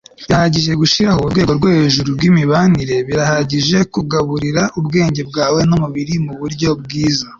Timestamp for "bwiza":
6.83-7.25